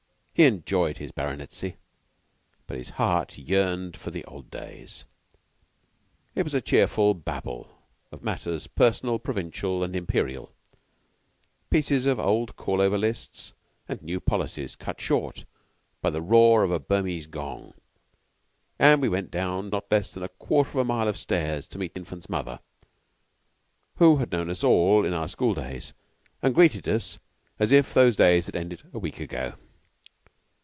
He 0.33 0.47
enjoyed 0.47 0.97
his 0.97 1.11
baronetcy, 1.11 1.77
but 2.65 2.75
his 2.77 2.91
heart 2.91 3.37
yearned 3.37 3.95
for 3.95 4.09
the 4.09 4.25
old 4.25 4.49
days. 4.49 5.03
It 6.33 6.41
was 6.43 6.55
a 6.55 6.61
cheerful 6.61 7.13
babel 7.13 7.69
of 8.11 8.23
matters 8.23 8.65
personal, 8.65 9.19
provincial, 9.19 9.83
and 9.83 9.95
imperial, 9.95 10.51
pieces 11.69 12.07
of 12.07 12.19
old 12.19 12.55
call 12.55 12.81
over 12.81 12.97
lists, 12.97 13.53
and 13.87 14.01
new 14.01 14.19
policies, 14.19 14.75
cut 14.75 14.99
short 14.99 15.45
by 16.01 16.09
the 16.09 16.23
roar 16.23 16.63
of 16.63 16.71
a 16.71 16.79
Burmese 16.79 17.27
gong, 17.27 17.75
and 18.79 18.99
we 18.99 19.09
went 19.09 19.29
down 19.29 19.69
not 19.69 19.91
less 19.91 20.11
than 20.11 20.23
a 20.23 20.29
quarter 20.29 20.71
of 20.71 20.75
a 20.77 20.83
mile 20.85 21.07
of 21.07 21.17
stairs 21.17 21.67
to 21.67 21.77
meet 21.77 21.95
Infant's 21.95 22.29
mother, 22.29 22.61
who 23.97 24.17
had 24.17 24.31
known 24.31 24.49
us 24.49 24.63
all 24.63 25.05
in 25.05 25.13
our 25.13 25.27
school 25.27 25.53
days 25.53 25.93
and 26.41 26.55
greeted 26.55 26.89
us 26.89 27.19
as 27.59 27.71
if 27.71 27.93
those 27.93 28.15
had 28.17 28.55
ended 28.55 28.81
a 28.91 28.97
week 28.97 29.19
ago. 29.19 29.53